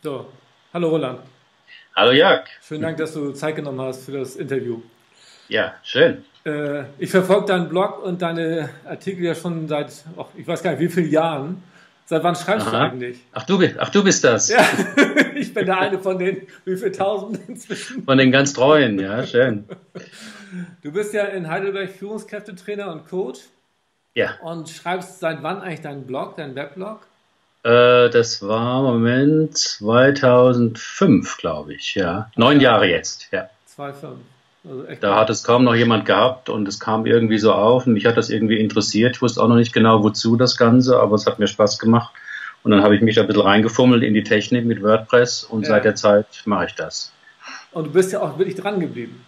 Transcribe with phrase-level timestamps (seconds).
[0.00, 0.26] So,
[0.72, 1.18] hallo Roland.
[1.96, 2.44] Hallo Jörg.
[2.62, 4.80] Schönen Dank, dass du Zeit genommen hast für das Interview.
[5.48, 6.24] Ja, schön.
[6.46, 10.70] Äh, ich verfolge deinen Blog und deine Artikel ja schon seit, oh, ich weiß gar
[10.70, 11.64] nicht, wie vielen Jahren.
[12.04, 12.86] Seit wann schreibst Aha.
[12.86, 13.18] du eigentlich?
[13.32, 14.48] Ach du, ach, du bist das.
[14.50, 14.64] Ja,
[15.34, 18.04] ich bin der eine von den, wie viel tausend inzwischen?
[18.04, 19.64] Von den ganz treuen, ja, schön.
[20.80, 23.40] Du bist ja in Heidelberg Führungskräftetrainer und Coach.
[24.14, 24.36] Ja.
[24.42, 27.00] Und schreibst seit wann eigentlich deinen Blog, deinen Weblog?
[27.62, 32.30] Äh, das war Moment 2005, glaube ich, ja.
[32.36, 33.48] Neun Jahre jetzt, ja.
[33.66, 34.20] 2005.
[34.64, 37.94] Also da hat es kaum noch jemand gehabt und es kam irgendwie so auf und
[37.94, 39.16] mich hat das irgendwie interessiert.
[39.16, 42.12] Ich wusste auch noch nicht genau, wozu das Ganze, aber es hat mir Spaß gemacht.
[42.64, 45.62] Und dann habe ich mich da ein bisschen reingefummelt in die Technik mit WordPress und
[45.62, 45.68] ja.
[45.68, 47.12] seit der Zeit mache ich das.
[47.72, 49.24] Und du bist ja auch wirklich dran geblieben.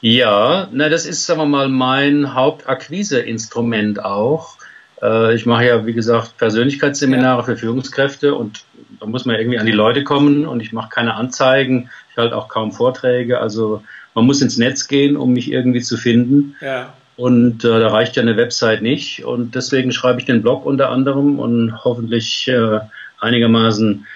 [0.00, 4.56] Ja, na, das ist, sagen wir mal, mein Hauptakquiseinstrument auch.
[5.02, 7.44] Äh, ich mache ja, wie gesagt, Persönlichkeitsseminare ja.
[7.44, 8.64] für Führungskräfte und
[9.00, 12.36] da muss man irgendwie an die Leute kommen und ich mache keine Anzeigen, ich halte
[12.36, 13.40] auch kaum Vorträge.
[13.40, 13.82] Also
[14.14, 16.56] man muss ins Netz gehen, um mich irgendwie zu finden.
[16.60, 16.94] Ja.
[17.16, 19.24] Und äh, da reicht ja eine Website nicht.
[19.24, 22.80] Und deswegen schreibe ich den Blog unter anderem und hoffentlich äh,
[23.20, 24.06] einigermaßen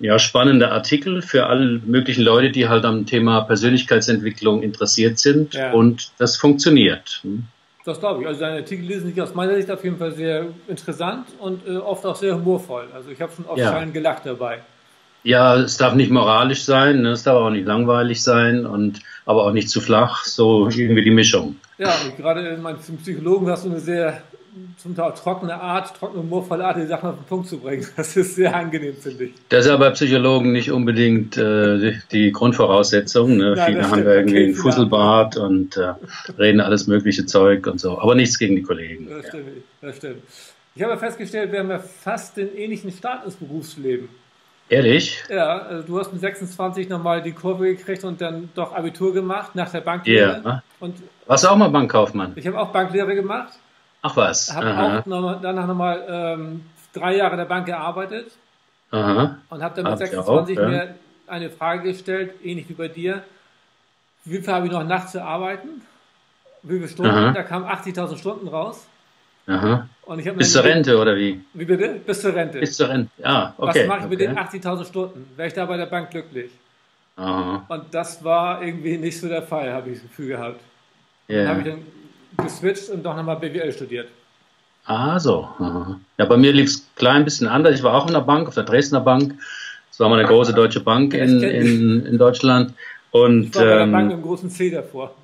[0.00, 5.54] ja, spannende Artikel für alle möglichen Leute, die halt am Thema Persönlichkeitsentwicklung interessiert sind.
[5.54, 5.72] Ja.
[5.72, 7.20] Und das funktioniert.
[7.22, 7.44] Hm.
[7.84, 8.26] Das glaube ich.
[8.26, 11.76] Also deine Artikel lesen sich aus meiner Sicht auf jeden Fall sehr interessant und äh,
[11.76, 12.88] oft auch sehr humorvoll.
[12.94, 13.84] Also ich habe schon oft ja.
[13.84, 14.60] gelacht dabei.
[15.22, 17.10] Ja, es darf nicht moralisch sein, ne?
[17.10, 21.10] es darf auch nicht langweilig sein und aber auch nicht zu flach, so irgendwie die
[21.10, 21.56] Mischung.
[21.78, 24.22] Ja, gerade in meinen Psychologen hast du eine sehr
[24.76, 27.86] zum Teil trockene Art, trockene, humorvolle Art, die Sachen auf den Punkt zu bringen.
[27.96, 29.32] Das ist sehr angenehm, finde ich.
[29.48, 33.36] Das ist aber bei Psychologen nicht unbedingt äh, die, Grundvoraussetzung.
[33.36, 33.54] Ne?
[33.56, 35.94] Nein, Viele haben ja irgendwie okay, einen Fusselbart und äh,
[36.38, 37.98] reden alles mögliche Zeug und so.
[37.98, 39.08] Aber nichts gegen die Kollegen.
[39.08, 39.48] Das stimmt.
[39.48, 39.88] Ja.
[39.88, 40.22] Das stimmt.
[40.76, 44.08] Ich habe festgestellt, wir haben ja fast den ähnlichen Start ins Berufsleben.
[44.68, 45.22] Ehrlich?
[45.28, 49.54] Ja, also du hast mit 26 nochmal die Kurve gekriegt und dann doch Abitur gemacht
[49.54, 50.42] nach der Banklehre.
[50.44, 50.62] Ja.
[50.80, 50.96] Und
[51.26, 52.32] Warst du auch mal Bankkaufmann?
[52.36, 53.52] Ich habe auch Banklehre gemacht.
[54.06, 54.54] Ach was.
[54.54, 58.32] Habe auch noch, danach nochmal ähm, drei Jahre in der Bank gearbeitet.
[58.90, 59.38] Aha.
[59.48, 60.68] Und habe dann mit 26 auch, ja.
[60.68, 60.94] mir
[61.26, 63.22] eine Frage gestellt, ähnlich wie bei dir.
[64.26, 65.80] Wie viel habe ich noch nachts zu arbeiten?
[66.62, 67.12] Wie viele Stunden?
[67.12, 67.32] Aha.
[67.32, 68.86] Da kamen 80.000 Stunden raus.
[69.46, 69.88] Aha.
[70.02, 71.42] Und ich Bis zur Rente oder wie?
[71.54, 72.00] Wie bitte?
[72.06, 72.60] Bis zur Rente.
[72.60, 73.80] Bis zur Rente, ja, okay.
[73.80, 74.08] Was mache ich okay.
[74.10, 75.30] mit den 80.000 Stunden?
[75.36, 76.50] Wäre ich da bei der Bank glücklich?
[77.16, 77.64] Aha.
[77.68, 80.60] Und das war irgendwie nicht so der Fall, habe ich das Gefühl gehabt.
[81.28, 81.44] Yeah.
[81.44, 81.86] Dann habe ich dann
[82.36, 84.08] geswitcht und doch nochmal BWL studiert.
[84.86, 85.48] Ah, so.
[85.58, 85.98] Aha.
[86.18, 87.74] Ja, bei mir lief es klein bisschen anders.
[87.74, 89.38] Ich war auch in der Bank, auf der Dresdner Bank.
[89.90, 92.74] Das war mal eine große deutsche Bank in, in, in Deutschland.
[93.10, 95.14] Und, ich war bei der Bank ähm, mit großen C davor.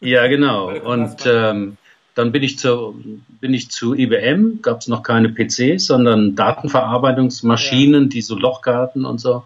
[0.00, 0.70] Ja, genau.
[0.70, 1.76] Und ähm,
[2.14, 3.00] dann bin ich zu,
[3.40, 8.08] bin ich zu IBM, gab es noch keine PCs, sondern Datenverarbeitungsmaschinen, ja.
[8.08, 9.44] die so Lochkarten und so.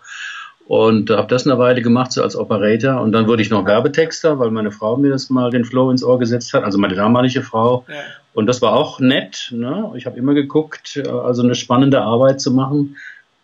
[0.66, 3.00] Und habe das eine Weile gemacht, so als Operator.
[3.00, 6.04] Und dann wurde ich noch Werbetexter, weil meine Frau mir das mal den Flow ins
[6.04, 7.84] Ohr gesetzt hat, also meine damalige Frau.
[7.88, 7.94] Ja.
[8.34, 9.52] Und das war auch nett.
[9.54, 9.92] Ne?
[9.96, 12.96] Ich habe immer geguckt, äh, also eine spannende Arbeit zu machen.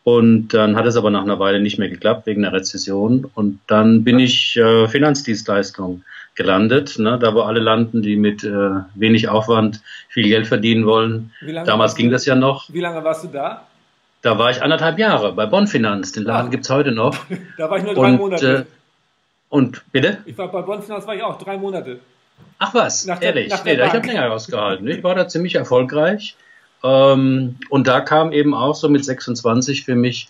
[0.04, 3.30] Und dann hat es aber nach einer Weile nicht mehr geklappt wegen der Rezession.
[3.34, 6.02] Und dann bin ich äh, Finanzdienstleistung
[6.34, 7.18] gelandet, ne?
[7.20, 11.32] da wo alle landen, die mit äh, wenig Aufwand viel Geld verdienen wollen.
[11.66, 12.72] Damals ging das ja noch.
[12.72, 13.66] Wie lange warst du da?
[14.22, 16.12] Da war ich anderthalb Jahre bei Bonn Finanz.
[16.12, 16.50] Den Laden ah.
[16.50, 17.16] gibt es heute noch.
[17.58, 18.56] da war ich nur drei und, Monate.
[18.56, 18.64] Äh,
[19.48, 20.18] und bitte?
[20.26, 22.00] Ich war bei Bonn Finanz war ich auch drei Monate.
[22.58, 23.48] Ach was, nach ehrlich?
[23.48, 24.88] Der, nee, ich habe länger rausgehalten.
[24.88, 26.36] Ich war da ziemlich erfolgreich.
[26.82, 30.28] Ähm, und da kam eben auch so mit 26 für mich,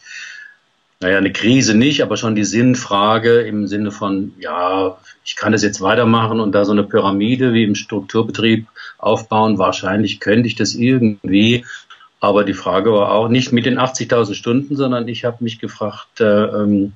[1.01, 5.63] naja, eine Krise nicht, aber schon die Sinnfrage im Sinne von, ja, ich kann das
[5.63, 8.67] jetzt weitermachen und da so eine Pyramide wie im Strukturbetrieb
[8.99, 9.59] aufbauen.
[9.59, 11.65] Wahrscheinlich könnte ich das irgendwie.
[12.21, 16.21] Aber die Frage war auch nicht mit den 80.000 Stunden, sondern ich habe mich gefragt,
[16.21, 16.93] äh, ähm,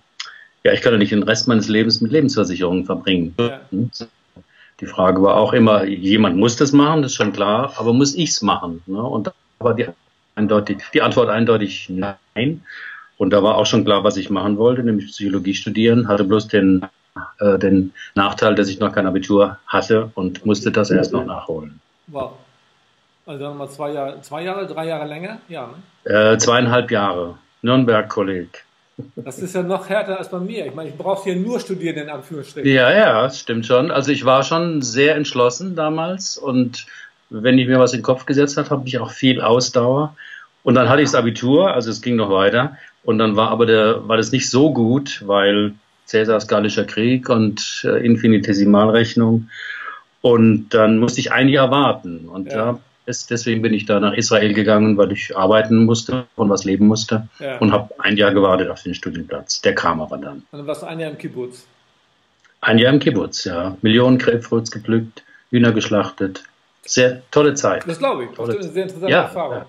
[0.65, 3.34] ja, ich kann doch nicht den Rest meines Lebens mit Lebensversicherungen verbringen.
[3.38, 3.60] Ja.
[4.81, 8.15] Die Frage war auch immer, jemand muss das machen, das ist schon klar, aber muss
[8.15, 8.83] ich es machen?
[8.87, 9.00] Ne?
[9.00, 9.87] Und da war die,
[10.34, 12.62] eindeutig, die Antwort eindeutig nein.
[13.16, 16.48] Und da war auch schon klar, was ich machen wollte, nämlich Psychologie studieren, hatte bloß
[16.48, 16.84] den,
[17.39, 21.80] äh, den Nachteil, dass ich noch kein Abitur hatte und musste das erst noch nachholen.
[22.09, 22.33] Wow.
[23.24, 25.39] Also dann mal zwei Jahre, zwei Jahre, drei Jahre länger?
[25.48, 26.33] Ja, ne?
[26.33, 27.39] Äh, zweieinhalb Jahre.
[27.63, 28.65] Nürnberg-Kolleg.
[29.16, 30.66] Das ist ja noch härter als bei mir.
[30.66, 32.71] Ich meine, ich brauche hier nur studieren, in Anführungsstrichen.
[32.71, 33.91] Ja, ja, das stimmt schon.
[33.91, 36.86] Also ich war schon sehr entschlossen damals und
[37.30, 40.15] wenn ich mir was in den Kopf gesetzt habe, habe ich auch viel Ausdauer.
[40.63, 42.77] Und dann hatte ich das Abitur, also es ging noch weiter.
[43.04, 45.72] Und dann war aber der, war das nicht so gut, weil
[46.07, 49.48] Cäsars Gallischer Krieg und äh, Infinitesimalrechnung.
[50.21, 52.28] Und dann musste ich ein Jahr warten.
[52.28, 52.57] Und ja.
[52.57, 56.65] da Es, deswegen bin ich da nach Israel gegangen, weil ich arbeiten musste und was
[56.65, 57.28] leben musste.
[57.41, 57.59] Ja.
[57.59, 59.60] Und habe ein Jahr gewartet auf den Studienplatz.
[59.60, 60.45] Der kam aber dann.
[60.51, 61.66] Und dann warst du ein Jahr im Kibbutz?
[62.60, 63.77] Ein Jahr im Kibbutz, ja.
[63.83, 66.45] Millionen Krebsfrüchts gepflückt, Hühner geschlachtet.
[66.84, 67.87] Sehr tolle Zeit.
[67.87, 68.31] Das glaube ich.
[68.37, 69.65] Das ist eine sehr interessante ja, Erfahrung.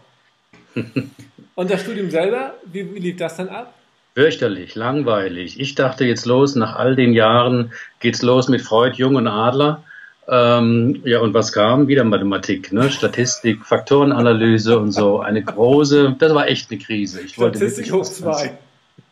[0.76, 0.84] Ja.
[1.56, 3.74] und das Studium selber, wie, wie lief das dann ab?
[4.16, 5.60] Fürchterlich, langweilig.
[5.60, 9.84] Ich dachte jetzt los, nach all den Jahren geht's los mit Freud, Jung und Adler.
[10.28, 11.88] Ähm, ja, und was kam?
[11.88, 12.90] Wieder Mathematik, ne?
[12.90, 15.20] Statistik, Faktorenanalyse und so.
[15.20, 17.22] Eine große, das war echt eine Krise.
[17.22, 18.58] Ich Statistik hoch zwei.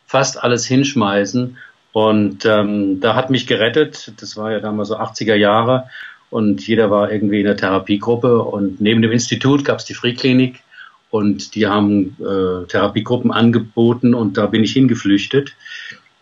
[0.06, 1.58] Fast alles hinschmeißen.
[1.92, 5.88] Und ähm, da hat mich gerettet, das war ja damals so 80er Jahre,
[6.32, 8.38] und jeder war irgendwie in der Therapiegruppe.
[8.42, 10.14] Und neben dem Institut gab es die Free
[11.10, 15.54] und die haben äh, Therapiegruppen angeboten und da bin ich hingeflüchtet.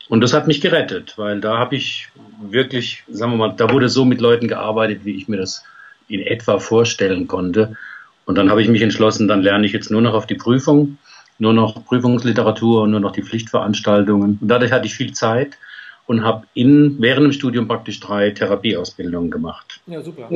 [0.09, 2.09] Und das hat mich gerettet, weil da habe ich
[2.41, 5.65] wirklich, sagen wir mal, da wurde so mit Leuten gearbeitet, wie ich mir das
[6.09, 7.77] in etwa vorstellen konnte.
[8.25, 10.99] Und dann habe ich mich entschlossen, dann lerne ich jetzt nur noch auf die Prüfung,
[11.39, 14.39] nur noch Prüfungsliteratur und nur noch die Pflichtveranstaltungen.
[14.41, 15.59] Und dadurch hatte ich viel Zeit
[16.07, 19.81] und habe in während dem Studium praktisch drei Therapieausbildungen gemacht.
[19.87, 20.29] Ja, super.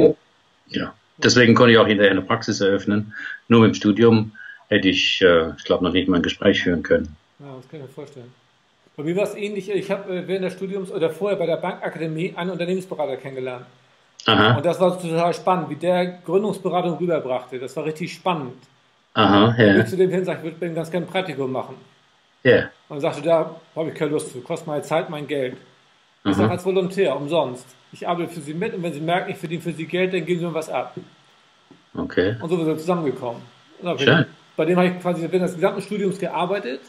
[0.69, 0.95] Ja.
[1.19, 3.15] Deswegen konnte ich auch hinterher eine Praxis eröffnen.
[3.49, 4.33] Nur mit dem Studium
[4.69, 7.17] hätte ich, äh, ich glaube, noch nicht mal ein Gespräch führen können.
[7.39, 8.33] Ja, das kann ich mir vorstellen.
[8.97, 9.71] Bei mir war es ähnlich.
[9.71, 13.67] Ich habe äh, während des Studiums oder vorher bei der Bankakademie einen Unternehmensberater kennengelernt.
[14.27, 14.57] Aha.
[14.57, 17.59] Und das war total spannend, wie der Gründungsberatung rüberbrachte.
[17.59, 18.55] Das war richtig spannend.
[19.15, 19.75] Aha, ja.
[19.75, 21.77] Und ich zu dem hin sagte, ich würde ganz gerne ein Praktikum machen.
[22.43, 22.71] Ja.
[22.89, 25.57] Und sagte, da habe ich keine Lust zu, kostet meine Zeit, mein Geld.
[26.25, 26.35] Ich mhm.
[26.35, 27.67] sage als Volontär, umsonst.
[27.93, 30.25] Ich arbeite für Sie mit und wenn Sie merken, ich verdiene für Sie Geld, dann
[30.25, 30.97] geben Sie mir was ab.
[31.97, 32.37] Okay.
[32.41, 33.43] Und so sind wir zusammengekommen.
[33.99, 34.27] Schön.
[34.57, 36.81] Bei dem habe ich quasi während des gesamten Studiums gearbeitet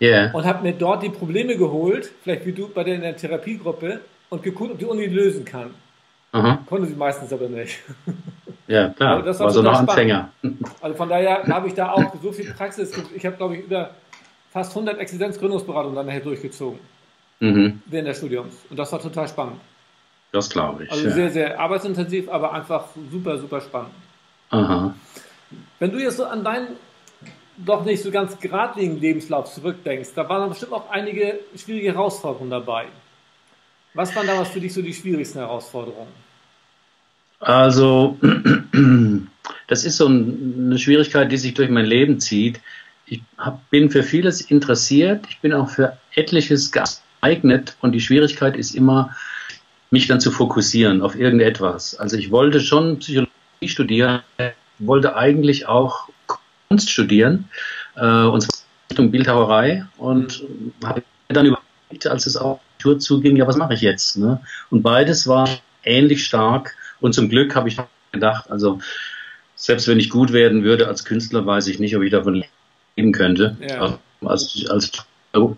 [0.00, 0.30] yeah.
[0.32, 4.00] und habe mir dort die Probleme geholt, vielleicht wie du bei der in der Therapiegruppe,
[4.30, 5.70] und geguckt, ob die Uni lösen kann.
[6.32, 6.58] Aha.
[6.66, 7.78] Konnte sie meistens aber nicht.
[8.66, 9.16] Ja, klar.
[9.16, 10.30] Also das war, war so noch Anfänger.
[10.80, 12.92] Also von daher habe ich da auch so viel Praxis.
[13.14, 13.90] Ich habe, glaube ich, über
[14.50, 16.78] fast 100 Existenzgründungsberatungen dann nachher durchgezogen.
[17.40, 17.82] Mhm.
[17.84, 18.54] Während des Studiums.
[18.70, 19.60] Und das war total spannend.
[20.32, 20.90] Das glaube ich.
[20.90, 21.12] Also ja.
[21.12, 23.92] sehr, sehr arbeitsintensiv, aber einfach super, super spannend.
[24.48, 24.94] Aha.
[25.78, 26.68] Wenn du jetzt so an deinen
[27.56, 32.86] doch nicht so ganz geradlinigen Lebenslauf zurückdenkst, da waren bestimmt auch einige schwierige Herausforderungen dabei.
[33.94, 36.12] Was waren damals für dich so die schwierigsten Herausforderungen?
[37.38, 38.18] Also,
[39.68, 42.60] das ist so eine Schwierigkeit, die sich durch mein Leben zieht
[43.06, 48.56] ich hab, bin für vieles interessiert, ich bin auch für etliches geeignet und die Schwierigkeit
[48.56, 49.14] ist immer,
[49.90, 51.94] mich dann zu fokussieren auf irgendetwas.
[51.96, 53.30] Also ich wollte schon Psychologie
[53.66, 54.22] studieren,
[54.78, 56.08] wollte eigentlich auch
[56.74, 57.48] Kunst studieren,
[57.94, 58.58] äh, und zwar
[58.90, 60.42] Richtung Bildhauerei und
[60.84, 64.18] habe dann überlegt, als es auch Tour zuging, ja, was mache ich jetzt?
[64.18, 64.40] Ne?
[64.70, 65.48] Und beides war
[65.84, 67.78] ähnlich stark und zum Glück habe ich
[68.10, 68.80] gedacht, also
[69.54, 72.42] selbst wenn ich gut werden würde als Künstler, weiß ich nicht, ob ich davon
[72.96, 73.56] geben könnte.
[73.60, 74.00] Ja.
[74.24, 74.90] Als, als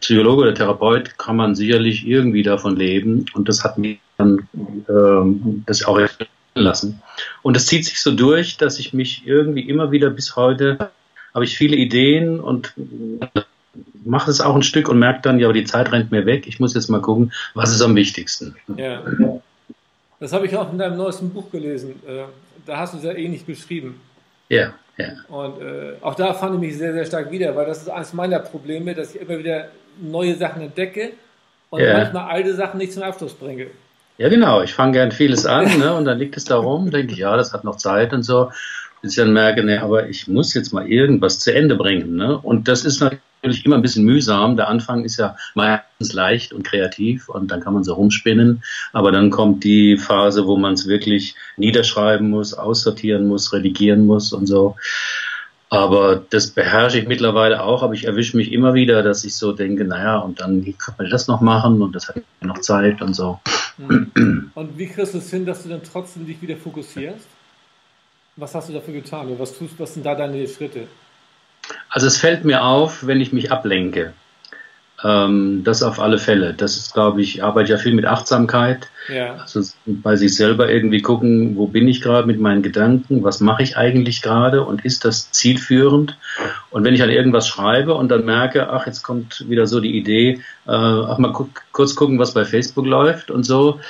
[0.00, 4.46] Psychologe oder Therapeut kann man sicherlich irgendwie davon leben und das hat mich dann
[4.88, 5.98] ähm, das auch
[6.54, 7.02] lassen.
[7.42, 10.90] Und das zieht sich so durch, dass ich mich irgendwie immer wieder bis heute
[11.36, 12.72] habe ich viele Ideen und
[14.06, 16.46] mache es auch ein Stück und merke dann, ja, aber die Zeit rennt mir weg.
[16.46, 18.56] Ich muss jetzt mal gucken, was ist am wichtigsten.
[18.76, 19.02] Ja.
[20.18, 22.00] Das habe ich auch in deinem neuesten Buch gelesen.
[22.08, 22.22] Äh,
[22.64, 24.00] da hast du es ja ähnlich beschrieben.
[24.48, 24.72] Ja.
[24.96, 25.08] Ja.
[25.28, 28.14] Und äh, auch da fand ich mich sehr, sehr stark wieder, weil das ist eines
[28.14, 29.68] meiner Probleme, dass ich immer wieder
[30.00, 31.10] neue Sachen entdecke
[31.68, 31.98] und ja.
[31.98, 33.66] manchmal alte Sachen nicht zum Abschluss bringe.
[34.16, 34.62] Ja, genau.
[34.62, 37.52] Ich fange gern vieles an ne, und dann liegt es darum, denke ich, ja, das
[37.52, 38.50] hat noch Zeit und so.
[39.02, 42.16] Bis ich dann merke, ne, aber ich muss jetzt mal irgendwas zu Ende bringen.
[42.16, 42.38] Ne?
[42.38, 44.56] Und das ist natürlich immer ein bisschen mühsam.
[44.56, 48.62] Der Anfang ist ja meistens leicht und kreativ und dann kann man so rumspinnen.
[48.92, 54.32] Aber dann kommt die Phase, wo man es wirklich niederschreiben muss, aussortieren muss, redigieren muss
[54.32, 54.76] und so.
[55.68, 59.52] Aber das beherrsche ich mittlerweile auch, aber ich erwische mich immer wieder, dass ich so
[59.52, 63.14] denke, naja, und dann kann man das noch machen und das hat noch Zeit und
[63.14, 63.40] so.
[63.78, 67.26] Und wie kriegst du es hin, dass du dann trotzdem dich wieder fokussierst?
[68.36, 69.28] Was hast du dafür getan?
[69.28, 70.88] Oder was tust was sind da deine Schritte?
[71.88, 74.12] Also es fällt mir auf, wenn ich mich ablenke.
[75.02, 76.54] Ähm, das auf alle Fälle.
[76.54, 78.88] Das ist, glaube ich, ich arbeite ja viel mit Achtsamkeit.
[79.12, 79.36] Ja.
[79.36, 83.62] Also bei sich selber irgendwie gucken, wo bin ich gerade mit meinen Gedanken, was mache
[83.62, 86.18] ich eigentlich gerade und ist das zielführend?
[86.70, 89.96] Und wenn ich an irgendwas schreibe und dann merke, ach, jetzt kommt wieder so die
[89.96, 93.80] Idee, äh, ach mal gu kurz gucken, was bei Facebook läuft und so,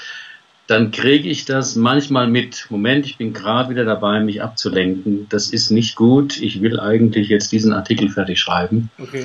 [0.66, 2.66] dann kriege ich das manchmal mit.
[2.70, 5.26] Moment, ich bin gerade wieder dabei, mich abzulenken.
[5.28, 6.40] Das ist nicht gut.
[6.40, 8.90] Ich will eigentlich jetzt diesen Artikel fertig schreiben.
[8.98, 9.24] Okay.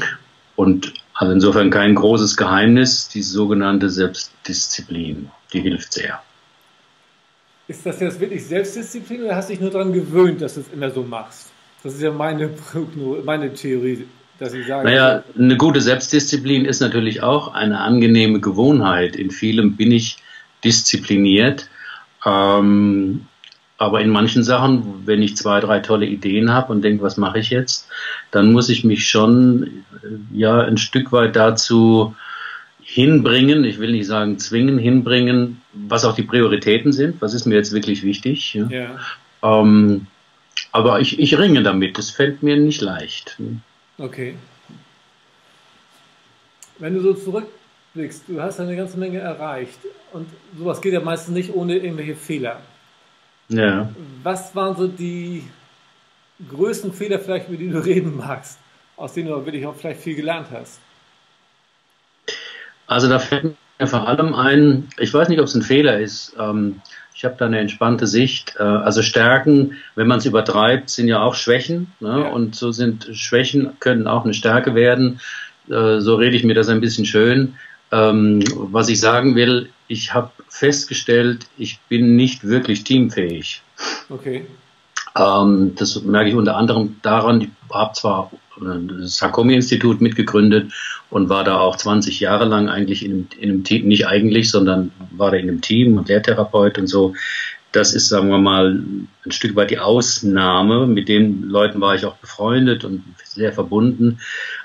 [0.55, 6.21] Und also insofern kein großes Geheimnis, die sogenannte Selbstdisziplin, die hilft sehr.
[7.67, 10.67] Ist das jetzt wirklich Selbstdisziplin oder hast du dich nur daran gewöhnt, dass du es
[10.73, 11.51] immer so machst?
[11.83, 12.49] Das ist ja meine,
[13.23, 14.05] meine Theorie,
[14.37, 14.85] dass ich sage.
[14.85, 19.15] Naja, eine gute Selbstdisziplin ist natürlich auch eine angenehme Gewohnheit.
[19.15, 20.17] In vielem bin ich
[20.63, 21.69] diszipliniert.
[22.25, 23.25] Ähm,
[23.77, 27.39] aber in manchen Sachen, wenn ich zwei, drei tolle Ideen habe und denke, was mache
[27.39, 27.89] ich jetzt,
[28.29, 32.15] dann muss ich mich schon äh, ja ein Stück weit dazu
[32.83, 37.55] hinbringen, ich will nicht sagen zwingen, hinbringen, was auch die Prioritäten sind, was ist mir
[37.55, 38.53] jetzt wirklich wichtig.
[38.53, 38.67] Ja.
[38.69, 38.99] ja.
[39.41, 40.07] Ähm,
[40.71, 43.37] aber ich, ich ringe damit, es fällt mir nicht leicht.
[43.97, 44.35] Okay.
[46.79, 47.13] Wenn du so
[47.93, 49.79] zurückblickst, du hast eine ganze Menge erreicht
[50.13, 52.61] und sowas geht ja meistens nicht ohne irgendwelche Fehler.
[53.49, 53.89] Ja.
[54.23, 55.43] Was waren so die
[56.49, 58.59] größten Fehler vielleicht, über die du reden magst,
[58.95, 60.79] aus denen du wirklich auch vielleicht viel gelernt hast?
[62.87, 66.35] Also da fällt mir vor allem ein, ich weiß nicht, ob es ein Fehler ist.
[66.39, 66.81] Ähm,
[67.13, 68.55] ich habe da eine entspannte Sicht.
[68.57, 71.91] Äh, also Stärken, wenn man es übertreibt, sind ja auch Schwächen.
[71.99, 72.21] Ne?
[72.21, 72.29] Ja.
[72.29, 75.19] Und so sind Schwächen, können auch eine Stärke werden.
[75.69, 77.55] Äh, so rede ich mir das ein bisschen schön.
[77.91, 83.61] Ähm, was ich sagen will, ich habe festgestellt, ich bin nicht wirklich teamfähig.
[84.09, 84.45] Okay.
[85.17, 90.71] Ähm, das merke ich unter anderem daran, ich habe zwar das Sarkomi-Institut mitgegründet
[91.09, 94.91] und war da auch 20 Jahre lang eigentlich in in einem Team, nicht eigentlich, sondern
[95.11, 97.13] war da in einem Team und Lehrtherapeut und so.
[97.71, 98.83] Das ist, sagen wir mal,
[99.25, 100.87] ein Stück weit die Ausnahme.
[100.87, 104.19] Mit den Leuten war ich auch befreundet und sehr verbunden.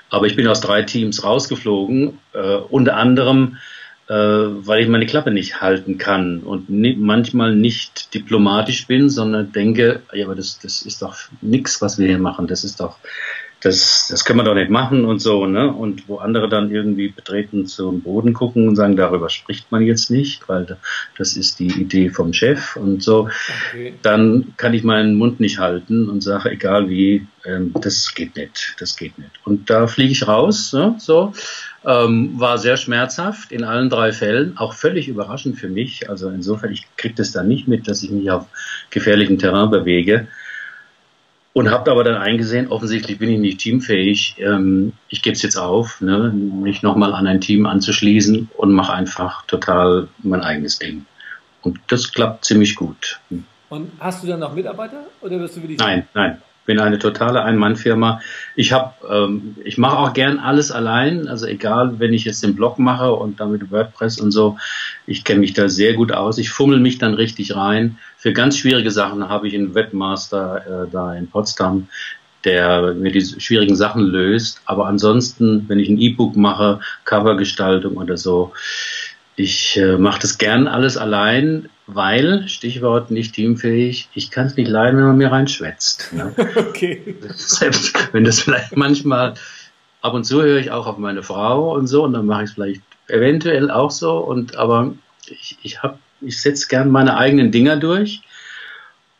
[0.09, 3.57] Aber ich bin aus drei Teams rausgeflogen, äh, unter anderem
[4.07, 9.51] äh, weil ich meine Klappe nicht halten kann und ni manchmal nicht diplomatisch bin, sondern
[9.51, 12.47] denke, ja, aber das, das ist doch nichts, was wir hier machen.
[12.47, 12.97] Das ist doch
[13.61, 15.71] das, das können wir doch nicht machen und so, ne?
[15.73, 20.11] Und wo andere dann irgendwie betreten zum Boden gucken und sagen, darüber spricht man jetzt
[20.11, 20.77] nicht, weil
[21.17, 23.29] das ist die Idee vom Chef und so,
[23.71, 23.95] okay.
[24.03, 28.75] dann kann ich meinen Mund nicht halten und sage, egal wie, ähm, das geht nicht,
[28.79, 29.31] das geht nicht.
[29.43, 30.95] Und da fliege ich raus, ne?
[30.99, 31.33] so.
[31.85, 36.09] Ähm, war sehr schmerzhaft in allen drei Fällen, auch völlig überraschend für mich.
[36.09, 38.45] Also insofern, ich kriege das dann nicht mit, dass ich mich auf
[38.89, 40.27] gefährlichem Terrain bewege
[41.57, 44.35] und habe aber dann eingesehen, offensichtlich bin ich nicht teamfähig.
[44.37, 48.93] Ähm, ich gebe es jetzt auf, ne, mich nochmal an ein Team anzuschließen und mache
[48.93, 51.07] einfach total mein eigenes Ding.
[51.63, 53.19] Und das klappt ziemlich gut.
[53.69, 55.79] Und hast du dann noch Mitarbeiter oder wirst du wirklich?
[55.79, 58.21] Nein, nein bin eine totale Ein-Mann-Firma.
[58.55, 61.27] Ich habe, ähm, ich mache auch gern alles allein.
[61.27, 64.57] Also egal, wenn ich jetzt den Blog mache und damit WordPress und so,
[65.07, 66.37] ich kenne mich da sehr gut aus.
[66.37, 67.97] Ich fummel mich dann richtig rein.
[68.17, 71.87] Für ganz schwierige Sachen habe ich einen Webmaster äh, da in Potsdam,
[72.43, 74.61] der mir die schwierigen Sachen löst.
[74.65, 78.51] Aber ansonsten, wenn ich ein E-Book mache, Covergestaltung oder so,
[79.37, 84.67] ich äh, mache das gern alles allein, weil, Stichwort nicht teamfähig, ich kann es nicht
[84.67, 86.11] leiden, wenn man mir reinschwätzt.
[86.11, 86.33] Ne?
[86.55, 87.15] okay.
[87.35, 89.35] Selbst wenn das vielleicht manchmal,
[90.01, 92.49] ab und zu höre ich auch auf meine Frau und so, und dann mache ich
[92.49, 94.95] es vielleicht eventuell auch so, und aber
[95.29, 98.21] ich, ich, hab, ich setze gern meine eigenen Dinger durch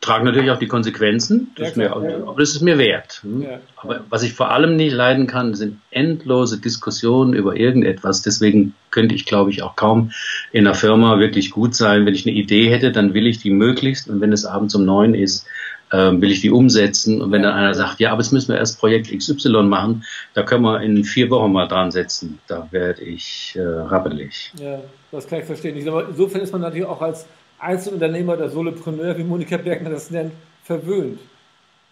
[0.00, 2.16] trage natürlich auch die Konsequenzen, das ja, klar, mir, ja.
[2.18, 3.20] aber das ist mir wert.
[3.22, 3.42] Hm?
[3.42, 8.22] Ja, aber was ich vor allem nicht leiden kann, sind endlose Diskussionen über irgendetwas.
[8.22, 10.12] Deswegen könnte ich, glaube ich, auch kaum
[10.52, 12.06] in einer Firma wirklich gut sein.
[12.06, 14.84] Wenn ich eine Idee hätte, dann will ich die möglichst und wenn es abends um
[14.84, 15.46] neun ist,
[15.90, 17.20] äh, will ich die umsetzen.
[17.20, 20.44] Und wenn dann einer sagt, ja, aber jetzt müssen wir erst Projekt XY machen, da
[20.44, 24.52] können wir in vier Wochen mal dran setzen, da werde ich äh, rappelig.
[24.60, 25.76] Ja, das kann ich verstehen.
[25.76, 27.26] insofern ist man natürlich auch als
[27.58, 30.32] Einzelunternehmer oder Solopreneur, wie Monika Bergner das nennt,
[30.64, 31.20] verwöhnt.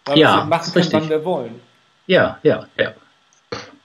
[0.05, 1.55] Weil ja, wir machen können, wann wir wollen.
[2.05, 2.93] Ja, ja, ja.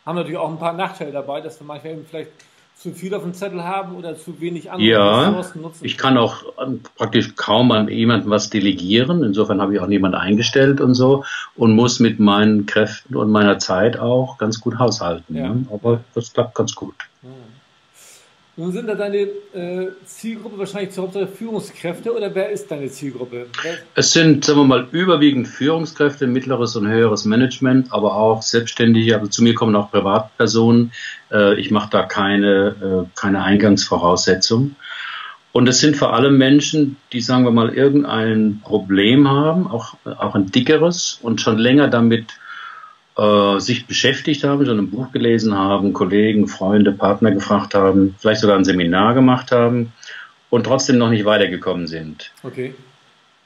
[0.06, 2.30] Haben natürlich auch ein paar Nachteile dabei, dass wir manchmal eben vielleicht
[2.76, 5.84] zu viel auf dem Zettel haben oder zu wenig andere ja, Ressourcen nutzen.
[5.84, 9.22] Ich kann auch ähm, praktisch kaum an jemandem was delegieren.
[9.22, 11.24] Insofern habe ich auch niemanden eingestellt und so
[11.54, 15.36] und muss mit meinen Kräften und meiner Zeit auch ganz gut haushalten.
[15.36, 15.48] Ja.
[15.50, 15.66] Ne?
[15.72, 16.96] Aber das klappt ganz gut.
[17.22, 17.28] Ja.
[18.54, 23.46] Nun sind da deine äh, Zielgruppe wahrscheinlich zur Hauptsache Führungskräfte oder wer ist deine Zielgruppe?
[23.94, 29.14] Es sind, sagen wir mal, überwiegend Führungskräfte, mittleres und höheres Management, aber auch Selbstständige.
[29.16, 30.92] Also zu mir kommen auch Privatpersonen.
[31.30, 34.76] Äh, ich mache da keine, äh, keine Eingangsvoraussetzung.
[35.52, 40.34] Und es sind vor allem Menschen, die, sagen wir mal, irgendein Problem haben, auch, auch
[40.34, 42.34] ein dickeres und schon länger damit
[43.22, 48.40] äh, sich beschäftigt haben, schon ein Buch gelesen haben, Kollegen, Freunde, Partner gefragt haben, vielleicht
[48.40, 49.92] sogar ein Seminar gemacht haben
[50.50, 52.32] und trotzdem noch nicht weitergekommen sind.
[52.42, 52.74] Okay.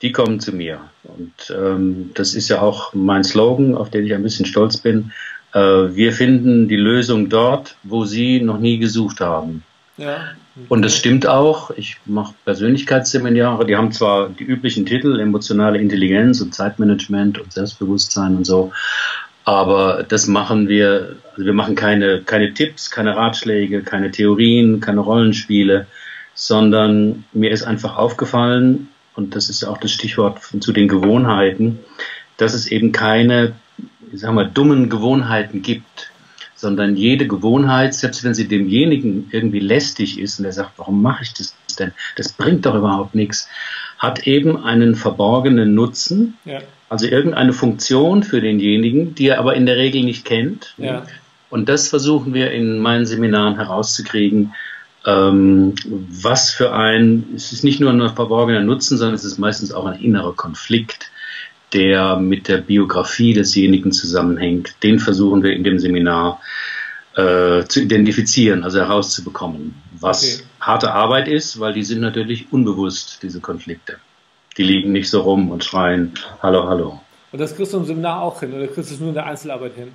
[0.01, 0.81] Die kommen zu mir.
[1.05, 5.13] Und ähm, das ist ja auch mein Slogan, auf den ich ein bisschen stolz bin.
[5.53, 9.63] Äh, wir finden die Lösung dort, wo Sie noch nie gesucht haben.
[9.99, 10.29] Ja.
[10.69, 11.71] Und das stimmt auch.
[11.71, 18.37] Ich mache Persönlichkeitsseminare, die haben zwar die üblichen Titel, emotionale Intelligenz und Zeitmanagement und Selbstbewusstsein
[18.37, 18.73] und so,
[19.47, 25.01] aber das machen wir, also wir machen keine, keine Tipps, keine Ratschläge, keine Theorien, keine
[25.01, 25.87] Rollenspiele,
[26.35, 31.79] sondern mir ist einfach aufgefallen, und das ist auch das Stichwort zu den Gewohnheiten,
[32.37, 33.53] dass es eben keine,
[34.13, 36.11] ich sag mal, dummen Gewohnheiten gibt,
[36.57, 41.23] sondern jede Gewohnheit, selbst wenn sie demjenigen irgendwie lästig ist und er sagt, warum mache
[41.23, 41.93] ich das denn?
[42.17, 43.49] Das bringt doch überhaupt nichts,
[43.99, 46.59] hat eben einen verborgenen Nutzen, ja.
[46.89, 50.75] Also irgendeine Funktion für denjenigen, die er aber in der Regel nicht kennt.
[50.79, 51.05] Ja.
[51.51, 54.55] Und das versuchen wir in meinen Seminaren herauszukriegen,
[55.05, 59.73] ähm, was für ein, es ist nicht nur ein verborgener Nutzen, sondern es ist meistens
[59.73, 61.11] auch ein innerer Konflikt,
[61.73, 64.83] der mit der Biografie desjenigen zusammenhängt.
[64.83, 66.41] Den versuchen wir in dem Seminar
[67.15, 70.45] äh, zu identifizieren, also herauszubekommen, was okay.
[70.61, 73.97] harte Arbeit ist, weil die sind natürlich unbewusst, diese Konflikte.
[74.57, 77.01] Die liegen nicht so rum und schreien, hallo, hallo.
[77.33, 79.27] Und das kriegst du im Seminar auch hin oder kriegst du es nur in der
[79.27, 79.93] Einzelarbeit hin?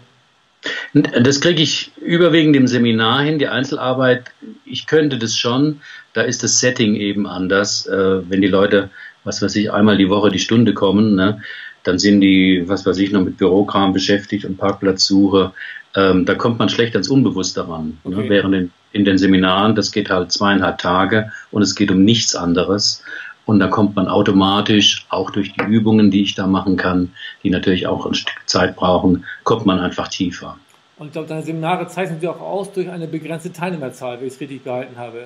[0.94, 3.40] Das kriege ich überwiegend im Seminar hin.
[3.40, 4.26] Die Einzelarbeit,
[4.66, 5.82] ich könnte das schon.
[6.14, 7.88] Da ist das Setting eben anders.
[7.88, 8.90] Äh, wenn die Leute,
[9.24, 11.42] was weiß ich, einmal die Woche die Stunde kommen, ne,
[11.84, 15.54] dann sind die, was weiß ich, noch mit Bürokram beschäftigt und Parkplatzsuche.
[15.96, 17.98] Ähm, da kommt man schlecht ans Unbewusste ran.
[18.04, 18.16] Ne?
[18.18, 18.24] Okay.
[18.24, 18.30] Ne?
[18.30, 22.36] Während in, in den Seminaren, das geht halt zweieinhalb Tage und es geht um nichts
[22.36, 23.04] anderes.
[23.46, 27.50] Und da kommt man automatisch, auch durch die Übungen, die ich da machen kann, die
[27.50, 30.58] natürlich auch ein Stück Zeit brauchen, kommt man einfach tiefer.
[30.98, 34.34] Und ich glaube, deine Seminare zeichnen sich auch aus durch eine begrenzte Teilnehmerzahl, wenn ich
[34.34, 35.26] es richtig gehalten habe.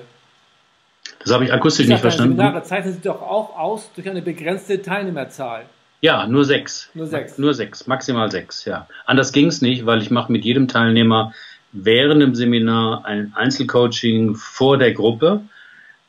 [1.22, 2.36] Das habe ich akustisch ich nicht verstanden.
[2.36, 5.66] Seminare zeichnen sich doch auch aus durch eine begrenzte Teilnehmerzahl.
[6.00, 6.90] Ja, nur sechs.
[6.94, 7.38] Nur sechs.
[7.38, 8.86] Nur sechs, maximal sechs, ja.
[9.06, 11.32] Anders ging es nicht, weil ich mache mit jedem Teilnehmer
[11.72, 15.42] während dem Seminar ein Einzelcoaching vor der Gruppe.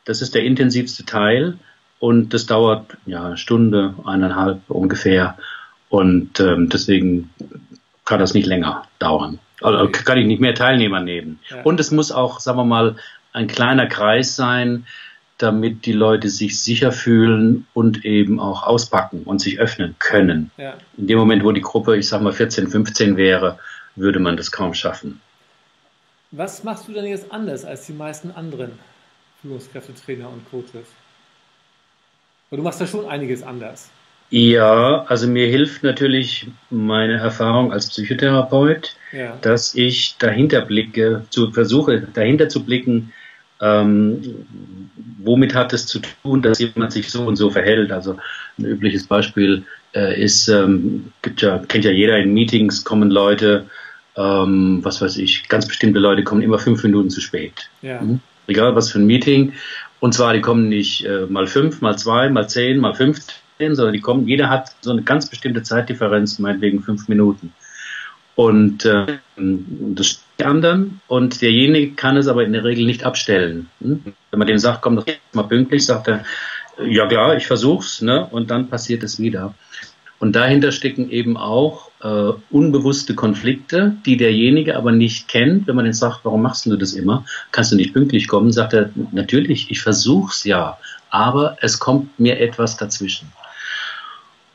[0.04, 1.58] Das ist der intensivste Teil.
[2.00, 5.36] Und das dauert ja eine Stunde, eineinhalb ungefähr.
[5.88, 7.30] Und ähm, deswegen
[8.04, 9.38] kann das nicht länger dauern.
[9.60, 11.40] Also kann ich nicht mehr Teilnehmer nehmen.
[11.50, 11.62] Ja.
[11.62, 12.96] Und es muss auch, sagen wir mal,
[13.32, 14.86] ein kleiner Kreis sein,
[15.38, 20.50] damit die Leute sich sicher fühlen und eben auch auspacken und sich öffnen können.
[20.56, 20.74] Ja.
[20.96, 23.58] In dem Moment, wo die Gruppe, ich sag mal 14, 15 wäre,
[23.94, 25.20] würde man das kaum schaffen.
[26.30, 28.72] Was machst du denn jetzt anders als die meisten anderen
[29.40, 30.86] Führungskräfte, Trainer und Coaches?
[32.50, 33.90] Aber du machst da schon einiges anders.
[34.30, 39.38] Ja, also mir hilft natürlich meine Erfahrung als Psychotherapeut, ja.
[39.40, 43.12] dass ich dahinter blicke, zu versuche dahinter zu blicken,
[43.60, 44.46] ähm,
[45.18, 47.90] womit hat es zu tun, dass jemand sich so und so verhält.
[47.90, 48.18] Also
[48.58, 53.66] ein übliches Beispiel äh, ist, ähm, gibt ja, kennt ja jeder in Meetings kommen Leute,
[54.16, 57.70] ähm, was weiß ich, ganz bestimmte Leute kommen immer fünf Minuten zu spät.
[57.80, 58.02] Ja.
[58.02, 58.20] Mhm.
[58.46, 59.52] Egal was für ein Meeting.
[60.00, 63.92] Und zwar, die kommen nicht äh, mal fünf, mal zwei, mal zehn, mal fünfzehn, sondern
[63.92, 67.52] die kommen, jeder hat so eine ganz bestimmte Zeitdifferenz, meinetwegen fünf Minuten.
[68.36, 73.68] Und äh, das die anderen und derjenige kann es aber in der Regel nicht abstellen.
[73.80, 74.14] Hm?
[74.30, 76.24] Wenn man dem sagt, komm doch mal pünktlich, sagt er,
[76.86, 78.24] ja klar, ich versuch's, ne?
[78.30, 79.54] Und dann passiert es wieder.
[80.20, 85.66] Und dahinter stecken eben auch äh, unbewusste Konflikte, die derjenige aber nicht kennt.
[85.66, 87.24] Wenn man den sagt, warum machst du das immer?
[87.52, 88.50] Kannst du nicht pünktlich kommen?
[88.50, 90.78] Sagt er, natürlich, ich versuch's ja,
[91.10, 93.30] aber es kommt mir etwas dazwischen.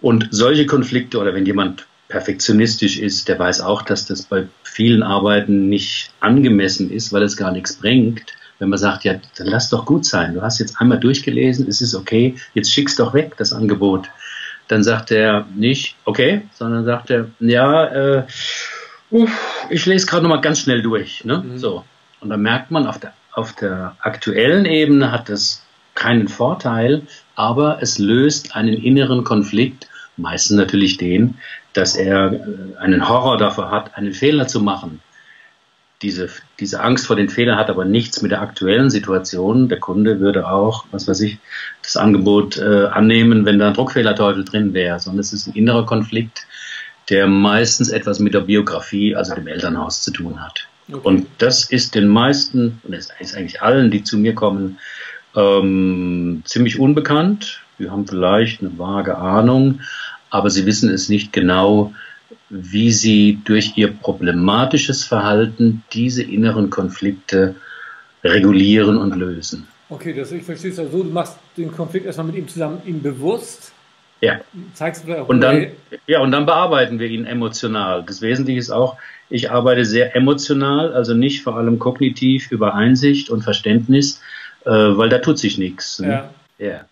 [0.01, 5.01] Und solche Konflikte oder wenn jemand perfektionistisch ist, der weiß auch, dass das bei vielen
[5.01, 8.33] Arbeiten nicht angemessen ist, weil es gar nichts bringt.
[8.59, 10.33] Wenn man sagt, ja, dann lass doch gut sein.
[10.33, 14.09] Du hast jetzt einmal durchgelesen, es ist okay, jetzt schick's doch weg, das Angebot
[14.67, 18.23] dann sagt er nicht, okay, sondern sagt er, ja, äh,
[19.69, 21.23] ich lese gerade nochmal ganz schnell durch.
[21.25, 21.43] Ne?
[21.45, 21.57] Mhm.
[21.57, 21.83] So.
[22.19, 25.63] Und dann merkt man, auf der, auf der aktuellen Ebene hat es
[25.95, 27.03] keinen Vorteil,
[27.35, 31.35] aber es löst einen inneren Konflikt, meistens natürlich den,
[31.73, 35.01] dass er äh, einen Horror davor hat, einen Fehler zu machen
[36.03, 39.69] diese, diese Angst vor den Fehlern hat aber nichts mit der aktuellen Situation.
[39.69, 41.39] Der Kunde würde auch, was weiß ich,
[41.81, 45.85] das Angebot äh, annehmen, wenn da ein Druckfehlerteufel drin wäre, sondern es ist ein innerer
[45.85, 46.45] Konflikt,
[47.09, 50.67] der meistens etwas mit der Biografie, also dem Elternhaus zu tun hat.
[50.89, 50.99] Okay.
[51.01, 54.77] Und das ist den meisten, und es ist eigentlich allen, die zu mir kommen,
[55.35, 57.61] ähm, ziemlich unbekannt.
[57.77, 59.79] Wir haben vielleicht eine vage Ahnung,
[60.29, 61.93] aber sie wissen es nicht genau,
[62.53, 67.55] wie sie durch ihr problematisches Verhalten diese inneren Konflikte
[68.23, 69.67] regulieren und lösen.
[69.89, 72.81] Okay, das, ich verstehe es ja so, du machst den Konflikt erstmal mit ihm zusammen,
[72.85, 73.73] ihm bewusst.
[74.21, 74.39] Ja.
[74.73, 75.67] Zeigst du und dann,
[76.07, 78.03] ja, und dann bearbeiten wir ihn emotional.
[78.05, 78.97] Das Wesentliche ist auch,
[79.29, 84.21] ich arbeite sehr emotional, also nicht vor allem kognitiv über Einsicht und Verständnis,
[84.65, 85.99] äh, weil da tut sich nichts.
[85.99, 86.29] Ne?
[86.57, 86.65] Ja.
[86.65, 86.85] ja.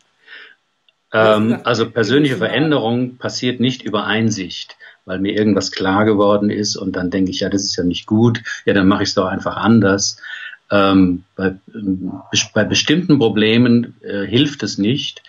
[1.14, 6.96] Ähm, also persönliche Veränderung passiert nicht über Einsicht, weil mir irgendwas klar geworden ist und
[6.96, 9.28] dann denke ich, ja, das ist ja nicht gut, ja, dann mache ich es doch
[9.28, 10.18] einfach anders.
[10.70, 11.56] Ähm, bei,
[12.54, 15.22] bei, bestimmten Problemen äh, hilft es nicht,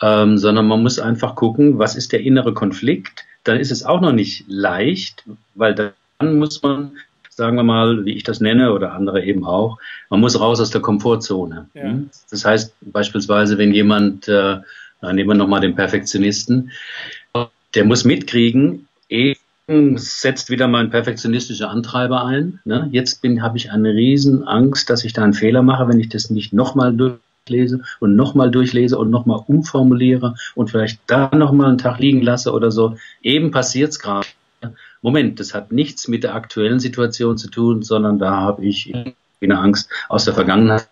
[0.00, 3.24] ähm, sondern man muss einfach gucken, was ist der innere Konflikt.
[3.44, 6.92] Dann ist es auch noch nicht leicht, weil dann muss man,
[7.28, 9.78] sagen wir mal, wie ich das nenne oder andere eben auch,
[10.10, 11.68] man muss raus aus der Komfortzone.
[11.74, 11.82] Ja.
[11.82, 12.10] Hm?
[12.30, 14.58] Das heißt beispielsweise, wenn jemand äh,
[15.02, 16.70] nehmen wir nochmal den Perfektionisten.
[17.74, 22.60] Der muss mitkriegen, eben setzt wieder mein perfektionistischer Antreiber ein.
[22.64, 22.88] Ne?
[22.90, 26.30] Jetzt habe ich eine riesen Angst, dass ich da einen Fehler mache, wenn ich das
[26.30, 31.98] nicht nochmal durchlese und nochmal durchlese und nochmal umformuliere und vielleicht da nochmal einen Tag
[31.98, 32.96] liegen lasse oder so.
[33.22, 34.26] Eben passiert es gerade.
[35.00, 38.92] Moment, das hat nichts mit der aktuellen Situation zu tun, sondern da habe ich
[39.40, 40.88] eine Angst aus der Vergangenheit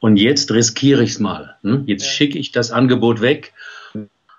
[0.00, 1.56] und jetzt riskiere ich es mal.
[1.62, 1.82] Ne?
[1.86, 2.10] Jetzt ja.
[2.10, 3.52] schicke ich das Angebot weg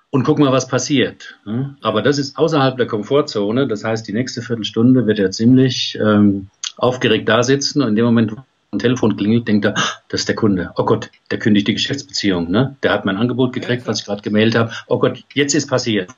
[0.09, 1.37] und guck mal, was passiert.
[1.45, 1.75] Ne?
[1.81, 3.67] Aber das ist außerhalb der Komfortzone.
[3.67, 8.05] Das heißt, die nächste Viertelstunde wird er ziemlich ähm, aufgeregt da sitzen und in dem
[8.05, 8.37] Moment, wo
[8.71, 9.73] ein Telefon klingelt, denkt er,
[10.09, 10.71] das ist der Kunde.
[10.75, 12.49] Oh Gott, der kündigt die Geschäftsbeziehung.
[12.49, 12.75] Ne?
[12.83, 14.71] Der hat mein Angebot gekriegt, was ich gerade gemeldet habe.
[14.87, 16.11] Oh Gott, jetzt ist passiert.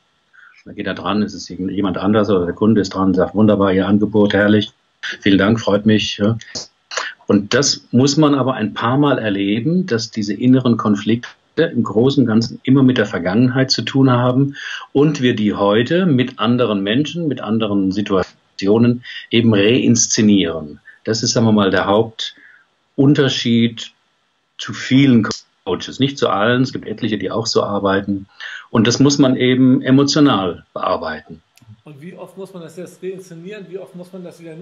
[0.65, 3.71] Da geht er dran, ist es jemand anders oder der Kunde ist dran, sagt, wunderbar,
[3.73, 4.71] Ihr Angebot, herrlich.
[5.01, 6.21] Vielen Dank, freut mich.
[7.27, 11.29] Und das muss man aber ein paar Mal erleben, dass diese inneren Konflikte
[11.67, 14.55] im Großen und Ganzen immer mit der Vergangenheit zu tun haben
[14.93, 20.79] und wir die heute mit anderen Menschen, mit anderen Situationen eben reinszenieren.
[21.03, 23.91] Das ist, sagen wir mal, der Hauptunterschied
[24.57, 25.27] zu vielen
[25.65, 25.99] Coaches.
[25.99, 28.27] Nicht zu allen, es gibt etliche, die auch so arbeiten.
[28.69, 31.41] Und das muss man eben emotional bearbeiten.
[31.83, 33.65] Und wie oft muss man das jetzt reinszenieren?
[33.69, 34.53] Wie oft muss man das wieder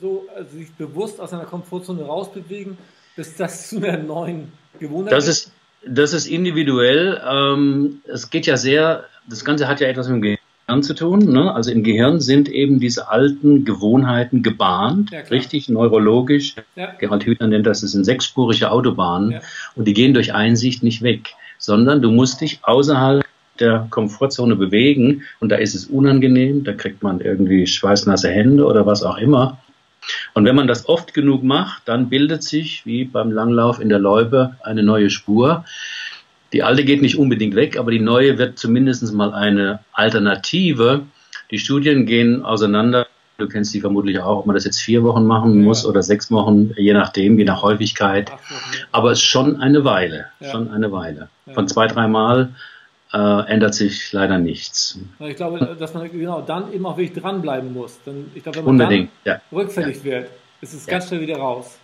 [0.00, 2.76] so also sich bewusst aus einer Komfortzone rausbewegen,
[3.14, 5.52] bis das zu einer neuen Gewohnheit das ist?
[5.86, 7.20] Das ist individuell.
[7.28, 11.32] Ähm, es geht ja sehr, das Ganze hat ja etwas mit dem Gehirn zu tun.
[11.32, 11.54] Ne?
[11.54, 16.56] Also im Gehirn sind eben diese alten Gewohnheiten gebahnt, ja, richtig neurologisch.
[16.76, 16.92] Ja.
[16.98, 19.40] Gerald Hüther nennt das, das sind sechsspurige Autobahnen ja.
[19.74, 23.24] und die gehen durch Einsicht nicht weg, sondern du musst dich außerhalb
[23.60, 28.84] der Komfortzone bewegen und da ist es unangenehm, da kriegt man irgendwie schweißnasse Hände oder
[28.86, 29.58] was auch immer.
[30.34, 33.98] Und wenn man das oft genug macht, dann bildet sich, wie beim Langlauf in der
[33.98, 35.64] Loipe, eine neue Spur.
[36.52, 41.02] Die alte geht nicht unbedingt weg, aber die neue wird zumindest mal eine Alternative.
[41.50, 43.06] Die Studien gehen auseinander.
[43.38, 45.88] Du kennst die vermutlich auch, ob man das jetzt vier Wochen machen muss ja.
[45.88, 48.30] oder sechs Wochen, je nachdem, je nach Häufigkeit.
[48.92, 50.50] Aber es ist schon eine Weile, ja.
[50.50, 51.28] schon eine Weile.
[51.52, 52.50] Von zwei, dreimal
[53.14, 54.98] äh, ändert sich leider nichts.
[55.20, 58.00] Ich glaube, dass man genau dann eben auch wirklich dranbleiben muss.
[58.04, 59.56] Denn ich glaube, wenn man Unbedingt, dann ja.
[59.56, 60.04] rückfällig ja.
[60.04, 61.78] wird, ist es ganz schnell wieder raus.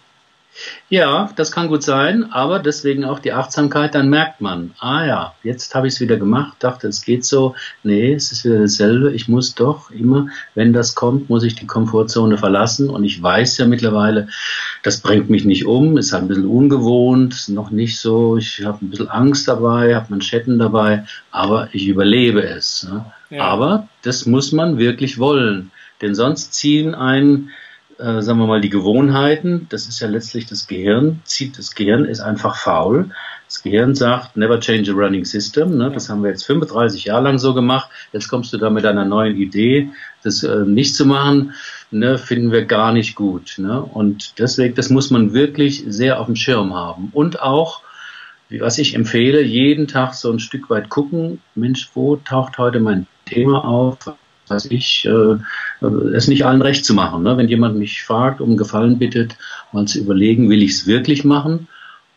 [0.88, 5.34] Ja, das kann gut sein, aber deswegen auch die Achtsamkeit, dann merkt man, ah ja,
[5.44, 9.12] jetzt habe ich es wieder gemacht, dachte, es geht so, nee, es ist wieder dasselbe,
[9.12, 13.58] ich muss doch immer, wenn das kommt, muss ich die Komfortzone verlassen und ich weiß
[13.58, 14.28] ja mittlerweile,
[14.82, 18.84] das bringt mich nicht um, ist halt ein bisschen ungewohnt, noch nicht so, ich habe
[18.84, 22.86] ein bisschen Angst dabei, habe Manschetten dabei, aber ich überlebe es.
[22.90, 23.04] Ne?
[23.30, 23.44] Ja.
[23.44, 27.50] Aber das muss man wirklich wollen, denn sonst ziehen einen
[27.98, 32.06] äh, sagen wir mal, die Gewohnheiten, das ist ja letztlich das Gehirn, zieht, das Gehirn
[32.06, 33.10] ist einfach faul.
[33.50, 35.76] Das Gehirn sagt, never change a running system.
[35.76, 35.90] Ne?
[35.92, 37.90] Das haben wir jetzt 35 Jahre lang so gemacht.
[38.12, 39.88] Jetzt kommst du da mit einer neuen Idee,
[40.22, 41.52] das äh, nicht zu machen,
[41.90, 42.16] ne?
[42.16, 43.54] finden wir gar nicht gut.
[43.58, 43.82] Ne?
[43.82, 47.08] Und deswegen, das muss man wirklich sehr auf dem Schirm haben.
[47.12, 47.82] Und auch,
[48.50, 53.08] was ich empfehle, jeden Tag so ein Stück weit gucken, Mensch, wo taucht heute mein
[53.26, 53.98] Thema auf?
[54.46, 57.24] weiß ich, äh, es nicht allen recht zu machen.
[57.24, 57.36] Ne?
[57.36, 59.36] Wenn jemand mich fragt, um Gefallen bittet,
[59.72, 61.68] mal zu überlegen, will ich es wirklich machen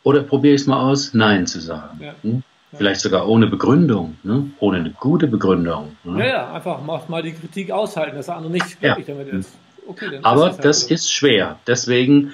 [0.03, 1.99] oder probiere ich es mal aus, Nein zu sagen.
[2.01, 2.15] Ja.
[2.21, 2.43] Hm?
[2.75, 4.49] Vielleicht sogar ohne Begründung, ne?
[4.59, 5.95] ohne eine gute Begründung.
[6.03, 6.19] Ne?
[6.21, 8.97] Ja, ja, einfach mal die Kritik aushalten, dass der andere nicht ja.
[9.05, 9.53] damit ist.
[9.87, 10.93] Okay, Aber ist halt das so.
[10.93, 11.59] ist schwer.
[11.67, 12.31] Deswegen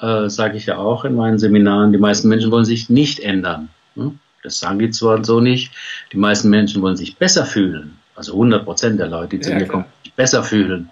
[0.00, 3.68] äh, sage ich ja auch in meinen Seminaren, die meisten Menschen wollen sich nicht ändern.
[3.96, 4.12] Ne?
[4.44, 5.72] Das sagen die zwar so nicht.
[6.12, 9.58] Die meisten Menschen wollen sich besser fühlen also 100 Prozent der Leute, die zu ja,
[9.58, 10.90] mir kommen, sich besser fühlen.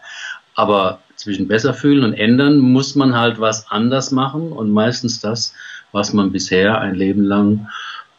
[0.54, 5.52] Aber zwischen besser fühlen und ändern muss man halt was anders machen und meistens das,
[5.92, 7.68] was man bisher ein Leben lang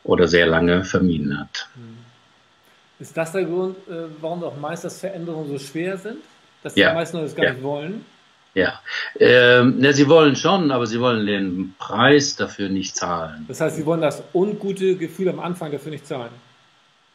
[0.04, 1.70] oder sehr lange vermieden hat.
[1.76, 1.98] Hm.
[3.00, 6.18] Ist das der Grund, äh, warum auch meistens Veränderungen so schwer sind?
[6.64, 6.94] Dass die ja.
[6.94, 7.54] meisten das gar ja.
[7.54, 8.06] nicht wollen?
[8.56, 8.80] Ja,
[9.20, 13.46] ähm, ja, sie wollen schon, aber sie wollen den Preis dafür nicht zahlen.
[13.48, 16.32] Das heißt, sie wollen das ungute Gefühl am Anfang dafür nicht zahlen.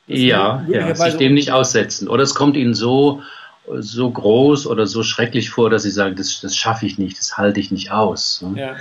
[0.06, 2.08] ja, ja sich dem nicht aussetzen.
[2.08, 3.22] Oder es kommt ihnen so,
[3.66, 7.36] so groß oder so schrecklich vor, dass sie sagen, das, das schaffe ich nicht, das
[7.36, 8.40] halte ich nicht aus.
[8.42, 8.60] Ne?
[8.60, 8.76] Ja.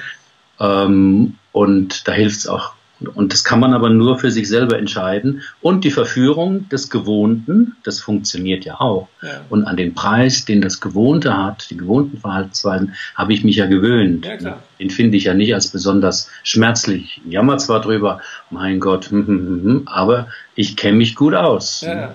[0.59, 2.73] Ähm, und da hilft es auch
[3.15, 5.41] und das kann man aber nur für sich selber entscheiden.
[5.61, 9.07] Und die Verführung des Gewohnten, das funktioniert ja auch.
[9.21, 9.41] Ja.
[9.49, 13.65] Und an den Preis, den das Gewohnte hat, die gewohnten Verhaltensweisen, habe ich mich ja
[13.65, 14.25] gewöhnt.
[14.25, 17.21] Ja, den finde ich ja nicht als besonders schmerzlich.
[17.25, 21.33] Ich jammer zwar drüber, mein Gott, hm, hm, hm, hm aber ich kenne mich gut
[21.33, 21.81] aus.
[21.81, 22.13] Ja.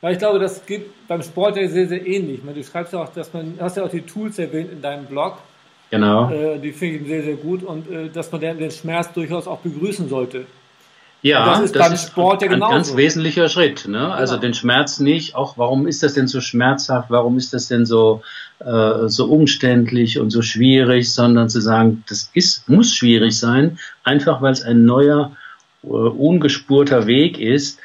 [0.00, 2.40] Weil ich glaube, das geht beim Sport ja sehr, sehr ähnlich.
[2.42, 5.38] Du schreibst ja auch, dass man, hast ja auch die Tools erwähnt in deinem Blog
[5.90, 6.30] Genau.
[6.30, 9.58] Äh, die finde ich sehr, sehr gut und äh, dass man den, Schmerz durchaus auch
[9.58, 10.46] begrüßen sollte.
[11.22, 12.72] Ja, das ist das beim ist Sport ja ein genauso.
[12.72, 13.86] ganz wesentlicher Schritt.
[13.86, 14.10] Ne?
[14.12, 14.42] Also genau.
[14.42, 18.22] den Schmerz nicht, auch warum ist das denn so schmerzhaft, warum ist das denn so,
[18.60, 24.40] äh, so umständlich und so schwierig, sondern zu sagen, das ist, muss schwierig sein, einfach
[24.40, 25.32] weil es ein neuer,
[25.82, 27.80] äh, ungespurter Weg ist.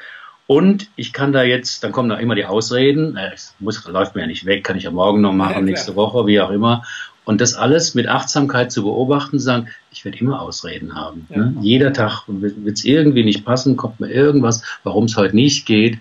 [0.48, 4.16] Und ich kann da jetzt, dann kommen da immer die Ausreden, äh, es muss, läuft
[4.16, 6.52] mir ja nicht weg, kann ich ja morgen noch machen, ja, nächste Woche, wie auch
[6.52, 6.84] immer.
[7.26, 11.28] Und das alles mit Achtsamkeit zu beobachten, zu sagen, ich werde immer Ausreden haben.
[11.30, 11.38] Ja.
[11.38, 11.56] Ne?
[11.62, 15.98] Jeder Tag wird es irgendwie nicht passen, kommt mir irgendwas, warum es heute nicht geht.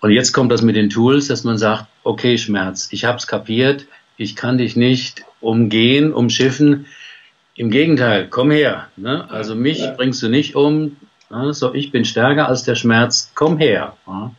[0.00, 3.26] Und jetzt kommt das mit den Tools, dass man sagt, okay, Schmerz, ich habe es
[3.26, 6.86] kapiert, ich kann dich nicht umgehen, umschiffen.
[7.54, 8.88] Im Gegenteil, komm her.
[8.96, 9.28] Ne?
[9.30, 9.92] Also mich ja.
[9.92, 10.96] bringst du nicht um.
[11.30, 11.54] Ne?
[11.54, 13.96] So, ich bin stärker als der Schmerz, komm her.
[14.06, 14.32] Ne?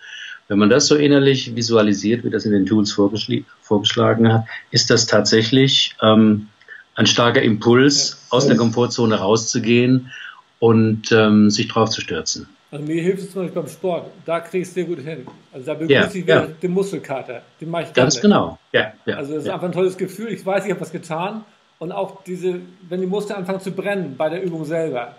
[0.49, 5.05] Wenn man das so innerlich visualisiert, wie das in den Tools vorgeschlagen hat, ist das
[5.05, 6.47] tatsächlich ähm,
[6.95, 10.11] ein starker Impuls, ja, aus der Komfortzone rauszugehen
[10.57, 12.49] und ähm, sich drauf zu stürzen.
[12.71, 14.07] Also mir hilft es zum Beispiel beim Sport.
[14.25, 15.27] Da kriegst du sehr gut hin.
[15.53, 16.47] Also da begrüße ja, ich wieder ja.
[16.47, 17.43] den Muskelkater.
[17.61, 18.57] Den mache ich Ganz genau.
[18.71, 20.29] Ja, ja, also das ist einfach ein tolles Gefühl.
[20.29, 21.45] Ich weiß, ich habe was getan.
[21.77, 22.59] Und auch diese,
[22.89, 25.15] wenn die Muskeln anfangen zu brennen bei der Übung selber.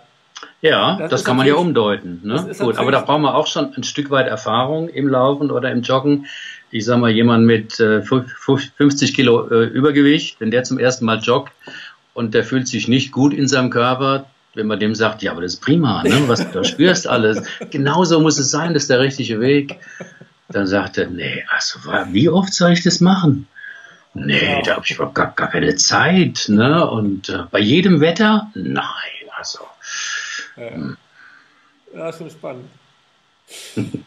[0.61, 2.21] Ja, das, das kann man ja umdeuten.
[2.23, 2.53] Ne?
[2.59, 5.81] Gut, aber da brauchen wir auch schon ein Stück weit Erfahrung im Laufen oder im
[5.81, 6.27] Joggen.
[6.69, 11.19] Ich sag mal, jemand mit äh, 50 Kilo äh, Übergewicht, wenn der zum ersten Mal
[11.19, 11.53] joggt
[12.13, 15.41] und der fühlt sich nicht gut in seinem Körper, wenn man dem sagt, ja, aber
[15.41, 16.23] das ist prima, ne?
[16.27, 19.79] was du spürst alles, genauso muss es sein, das ist der richtige Weg.
[20.49, 21.79] Dann sagt er, nee, also
[22.11, 23.47] wie oft soll ich das machen?
[24.13, 26.45] Nee, da habe ich gar, gar keine Zeit.
[26.49, 26.89] Ne?
[26.89, 28.51] Und äh, bei jedem Wetter?
[28.53, 28.83] Nein,
[29.37, 29.59] also
[30.61, 30.97] ja,
[31.93, 32.69] ja ist schon spannend.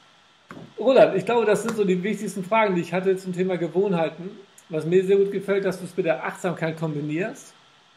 [0.79, 4.31] Roland, ich glaube, das sind so die wichtigsten Fragen, die ich hatte zum Thema Gewohnheiten.
[4.69, 7.53] Was mir sehr gut gefällt, dass du es mit der Achtsamkeit kombinierst.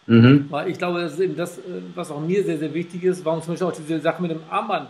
[0.05, 0.47] Mhm.
[0.49, 1.61] Weil ich glaube, das ist eben das, äh,
[1.95, 4.41] was auch mir sehr, sehr wichtig ist, warum zum Beispiel auch diese Sache mit dem
[4.49, 4.89] Armband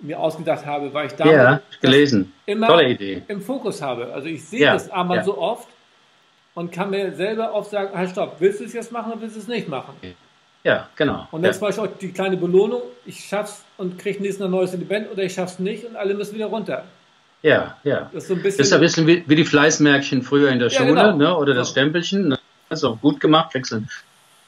[0.00, 2.32] mir ausgedacht habe, weil ich da ja, gelesen.
[2.46, 3.22] immer Tolle Idee.
[3.28, 4.12] im Fokus habe.
[4.12, 5.24] Also ich sehe ja, das Armband ja.
[5.24, 5.68] so oft
[6.54, 9.36] und kann mir selber oft sagen, halt stopp, willst du es jetzt machen oder willst
[9.36, 9.94] du es nicht machen?
[10.64, 11.28] Ja, genau.
[11.30, 11.52] Und dann ja.
[11.52, 15.22] zum Beispiel auch die kleine Belohnung, ich schaff's und kriege nächstes ein neues Element oder
[15.22, 16.84] ich schaff's nicht und alle müssen wieder runter.
[17.42, 18.10] Ja, ja.
[18.12, 20.58] Das ist, so ein bisschen, das ist ein bisschen wie, wie die Fleißmärkchen früher in
[20.58, 21.16] der ja, Schule, genau.
[21.16, 21.36] ne?
[21.36, 22.28] oder das Stempelchen.
[22.28, 22.38] Ne?
[22.70, 23.88] Das ist auch gut gemacht, wechseln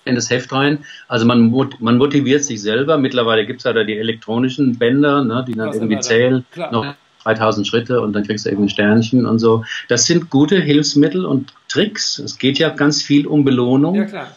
[0.06, 0.84] in das Heft rein.
[1.06, 1.50] Also man,
[1.80, 2.96] man motiviert sich selber.
[2.96, 5.44] Mittlerweile gibt es ja da die elektronischen Bänder, ne?
[5.46, 6.46] die dann irgendwie zählen.
[6.70, 9.64] Noch 3000 Schritte und dann kriegst du eben ein Sternchen und so.
[9.88, 12.18] Das sind gute Hilfsmittel und Tricks.
[12.20, 13.96] Es geht ja ganz viel um Belohnung.
[13.96, 14.28] Ja, klar.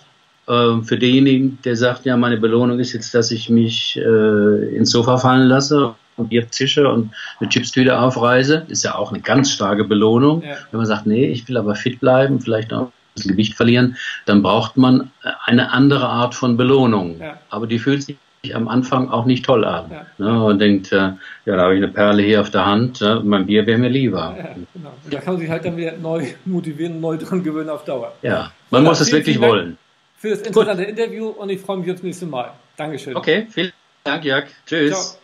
[0.49, 4.89] Ähm, für denjenigen, der sagt, ja, meine Belohnung ist jetzt, dass ich mich äh, ins
[4.89, 9.51] Sofa fallen lasse und Bier zische und eine Chipstüte aufreise, ist ja auch eine ganz
[9.51, 10.41] starke Belohnung.
[10.41, 10.55] Ja.
[10.71, 13.95] Wenn man sagt, nee, ich will aber fit bleiben, vielleicht noch ein bisschen Gewicht verlieren,
[14.25, 15.12] dann braucht man
[15.45, 17.19] eine andere Art von Belohnung.
[17.19, 17.38] Ja.
[17.51, 18.17] Aber die fühlt sich
[18.53, 19.91] am Anfang auch nicht toll an.
[19.91, 20.05] Ja.
[20.17, 23.19] Ne, und denkt, äh, ja, da habe ich eine Perle hier auf der Hand, äh,
[23.19, 24.35] mein Bier wäre mir lieber.
[24.35, 24.93] Ja, genau.
[25.03, 28.13] Und da kann man sich halt dann wieder neu motivieren, neu dran gewöhnen auf Dauer.
[28.23, 29.77] Ja, man muss es wirklich wollen
[30.19, 30.89] für das interessante Gut.
[30.89, 32.53] Interview und ich freue mich aufs nächste Mal.
[32.75, 33.15] Dankeschön.
[33.15, 33.71] Okay, vielen
[34.03, 34.47] Dank, Jörg.
[34.65, 34.91] Tschüss.
[34.91, 35.19] Ciao.